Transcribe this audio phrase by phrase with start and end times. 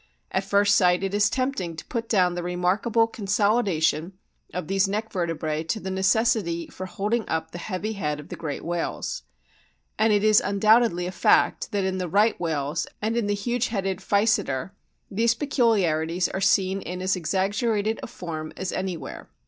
[0.31, 4.13] At first sight it is tempting to put down the remarkable consolidation
[4.51, 7.29] of these 37 38 A BOOK OF 'WHALES neck vertebrae to the necessity for holding
[7.29, 9.21] up the heavy head of the great whales.
[9.99, 13.35] And it is un doubtedly a fact that in the Right whales and in the
[13.35, 14.71] huge headed Physeter
[15.11, 19.29] these peculiarities are seen in as exaggerated a form as anywhere.